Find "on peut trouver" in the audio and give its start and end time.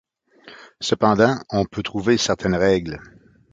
1.51-2.17